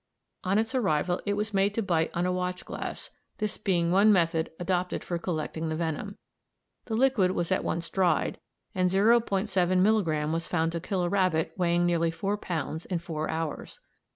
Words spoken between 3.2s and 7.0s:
this being one method adopted for collecting the venom; the